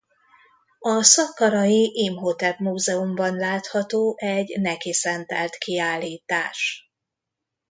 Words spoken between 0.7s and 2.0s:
A szakkarai